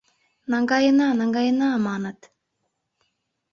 «Наҥгаена, 0.51 1.07
наҥгаена»,— 1.19 1.69
маныт. 1.85 2.19